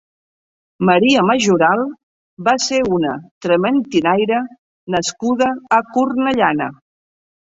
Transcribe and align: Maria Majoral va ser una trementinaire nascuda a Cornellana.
Maria 0.89 1.23
Majoral 1.27 1.81
va 2.47 2.55
ser 2.67 2.79
una 2.97 3.11
trementinaire 3.47 4.39
nascuda 4.97 5.51
a 5.77 5.79
Cornellana. 5.99 6.71